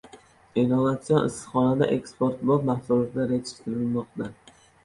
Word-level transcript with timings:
Innovatsion 0.61 1.27
issiqxonada 1.27 1.89
eksportbop 1.97 2.65
mahsulotlar 2.71 3.35
yetishtirilmoqda 3.37 4.33